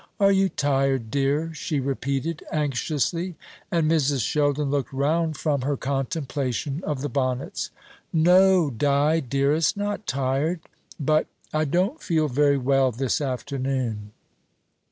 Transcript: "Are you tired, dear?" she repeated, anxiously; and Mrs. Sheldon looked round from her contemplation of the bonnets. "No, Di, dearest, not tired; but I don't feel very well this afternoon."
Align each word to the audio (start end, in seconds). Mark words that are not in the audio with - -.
"Are 0.19 0.31
you 0.31 0.49
tired, 0.49 1.11
dear?" 1.11 1.53
she 1.53 1.79
repeated, 1.79 2.41
anxiously; 2.51 3.35
and 3.71 3.85
Mrs. 3.87 4.25
Sheldon 4.25 4.71
looked 4.71 4.91
round 4.91 5.37
from 5.37 5.61
her 5.61 5.77
contemplation 5.77 6.83
of 6.83 7.01
the 7.03 7.07
bonnets. 7.07 7.69
"No, 8.11 8.71
Di, 8.71 9.19
dearest, 9.19 9.77
not 9.77 10.07
tired; 10.07 10.61
but 10.99 11.27
I 11.53 11.65
don't 11.65 12.01
feel 12.01 12.27
very 12.29 12.57
well 12.57 12.91
this 12.91 13.21
afternoon." 13.21 14.11